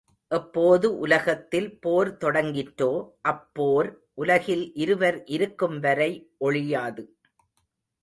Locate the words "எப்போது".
0.31-0.87